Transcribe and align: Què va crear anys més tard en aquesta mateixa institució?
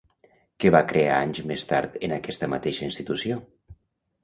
Què 0.63 0.71
va 0.75 0.79
crear 0.91 1.17
anys 1.25 1.41
més 1.51 1.67
tard 1.73 1.99
en 2.09 2.17
aquesta 2.17 2.51
mateixa 2.57 2.91
institució? 2.91 3.41